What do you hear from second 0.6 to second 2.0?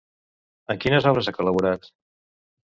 En quines obres ha col·laborat?